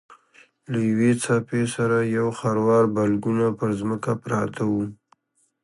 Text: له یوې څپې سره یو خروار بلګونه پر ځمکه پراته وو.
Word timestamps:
له 0.71 0.79
یوې 0.89 1.11
څپې 1.23 1.63
سره 1.75 1.97
یو 2.17 2.27
خروار 2.39 2.83
بلګونه 2.95 3.45
پر 3.57 3.69
ځمکه 3.79 4.11
پراته 4.23 4.63
وو. 4.71 4.83